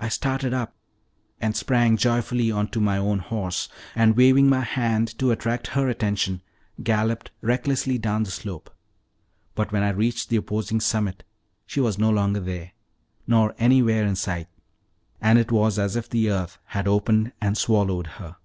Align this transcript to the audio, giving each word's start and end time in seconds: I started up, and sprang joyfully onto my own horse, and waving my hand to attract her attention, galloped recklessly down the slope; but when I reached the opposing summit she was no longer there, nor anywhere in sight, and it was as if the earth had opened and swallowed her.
I 0.00 0.08
started 0.08 0.52
up, 0.52 0.74
and 1.40 1.54
sprang 1.56 1.96
joyfully 1.96 2.50
onto 2.50 2.80
my 2.80 2.98
own 2.98 3.20
horse, 3.20 3.68
and 3.94 4.16
waving 4.16 4.48
my 4.48 4.62
hand 4.62 5.16
to 5.20 5.30
attract 5.30 5.68
her 5.78 5.88
attention, 5.88 6.42
galloped 6.82 7.30
recklessly 7.40 7.96
down 7.96 8.24
the 8.24 8.32
slope; 8.32 8.74
but 9.54 9.70
when 9.70 9.84
I 9.84 9.90
reached 9.90 10.28
the 10.28 10.34
opposing 10.38 10.80
summit 10.80 11.22
she 11.66 11.78
was 11.78 12.00
no 12.00 12.10
longer 12.10 12.40
there, 12.40 12.72
nor 13.28 13.54
anywhere 13.60 14.04
in 14.04 14.16
sight, 14.16 14.48
and 15.20 15.38
it 15.38 15.52
was 15.52 15.78
as 15.78 15.94
if 15.94 16.08
the 16.10 16.30
earth 16.32 16.58
had 16.64 16.88
opened 16.88 17.30
and 17.40 17.56
swallowed 17.56 18.08
her. 18.18 18.38